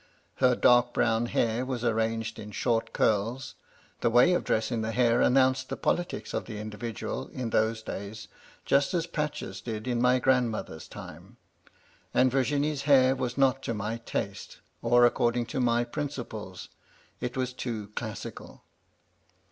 Her 0.37 0.55
dark 0.55 0.95
brown 0.95 1.27
hair 1.27 1.63
was 1.63 1.83
arranged 1.85 2.39
in 2.39 2.49
short 2.53 2.91
curls— 2.91 3.53
the 4.01 4.09
way 4.09 4.33
of 4.33 4.43
dressing 4.43 4.81
the 4.81 4.91
hair 4.93 5.21
announced 5.21 5.69
the 5.69 5.77
politics 5.77 6.33
of 6.33 6.45
the 6.45 6.57
individual, 6.57 7.27
in 7.27 7.51
those 7.51 7.83
days, 7.83 8.27
just 8.65 8.95
as 8.95 9.05
patches 9.05 9.61
did 9.61 9.87
in 9.87 10.01
my 10.01 10.17
grandmother's 10.17 10.87
time; 10.87 11.37
and 12.15 12.31
Virginie's 12.31 12.81
hair 12.89 13.15
was 13.15 13.37
not 13.37 13.61
to 13.61 13.75
my 13.75 13.97
taste, 13.99 14.57
or 14.81 15.05
according 15.05 15.45
to 15.45 15.59
my 15.59 15.83
principles; 15.83 16.69
it 17.19 17.37
was 17.37 17.53
too 17.53 17.89
classical. 17.89 18.63